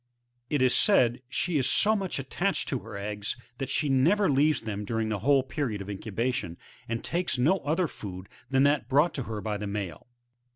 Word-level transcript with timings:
It 0.49 0.63
is 0.63 0.73
said, 0.75 1.21
she 1.29 1.59
is 1.59 1.69
so 1.69 1.95
much 1.95 2.17
attached 2.17 2.67
to 2.69 2.79
her 2.79 2.97
eggs, 2.97 3.37
that 3.59 3.69
she 3.69 3.87
never 3.87 4.31
leaves 4.31 4.61
them 4.63 4.83
during 4.83 5.09
the 5.09 5.19
whole 5.19 5.43
period 5.43 5.79
of 5.79 5.89
incu 5.89 6.11
bation, 6.11 6.57
and 6.89 7.03
takes 7.03 7.37
no 7.37 7.57
other 7.59 7.87
food 7.87 8.27
than 8.49 8.63
that 8.63 8.89
brought 8.89 9.13
to 9.13 9.23
her 9.29 9.41
by 9.41 9.57
the 9.57 9.67
male. 9.67 10.07